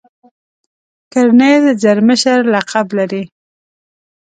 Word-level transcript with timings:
کرنیل 1.11 1.63
زر 1.81 1.97
مشر 2.07 2.39
لقب 2.53 2.87
لري. 2.97 3.23